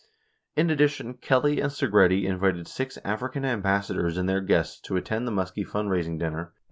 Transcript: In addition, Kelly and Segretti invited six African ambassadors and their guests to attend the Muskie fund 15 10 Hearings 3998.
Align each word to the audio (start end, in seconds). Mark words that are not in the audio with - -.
In 0.55 0.71
addition, 0.71 1.13
Kelly 1.13 1.61
and 1.61 1.69
Segretti 1.71 2.23
invited 2.25 2.67
six 2.67 2.97
African 3.05 3.45
ambassadors 3.45 4.17
and 4.17 4.27
their 4.27 4.41
guests 4.41 4.81
to 4.85 4.97
attend 4.97 5.27
the 5.27 5.31
Muskie 5.31 5.63
fund 5.63 5.91
15 5.91 6.17
10 6.17 6.17
Hearings 6.17 6.17
3998. 6.49 6.53